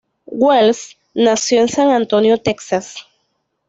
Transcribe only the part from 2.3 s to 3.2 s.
Texas.